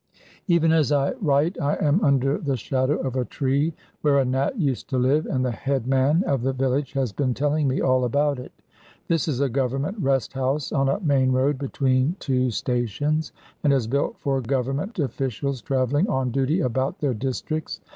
Even 0.47 0.71
as 0.71 0.91
I 0.91 1.11
write 1.21 1.61
I 1.61 1.75
am 1.75 2.03
under 2.03 2.39
the 2.39 2.57
shadow 2.57 2.95
of 3.01 3.15
a 3.15 3.23
tree 3.23 3.75
where 4.01 4.17
a 4.17 4.25
Nat 4.25 4.57
used 4.59 4.89
to 4.89 4.97
live, 4.97 5.27
and 5.27 5.45
the 5.45 5.51
headman 5.51 6.23
of 6.23 6.41
the 6.41 6.53
village 6.53 6.93
has 6.93 7.11
been 7.11 7.35
telling 7.35 7.67
me 7.67 7.81
all 7.81 8.03
about 8.03 8.39
it. 8.39 8.51
This 9.09 9.27
is 9.27 9.39
a 9.41 9.47
Government 9.47 9.95
rest 9.99 10.33
house 10.33 10.71
on 10.71 10.89
a 10.89 10.99
main 11.01 11.31
road 11.31 11.59
between 11.59 12.15
two 12.19 12.49
stations, 12.49 13.31
and 13.63 13.71
is 13.71 13.85
built 13.85 14.17
for 14.17 14.41
Government 14.41 14.97
officials 14.97 15.61
travelling 15.61 16.09
on 16.09 16.31
duty 16.31 16.61
about 16.61 16.97
their 16.97 17.13
districts. 17.13 17.79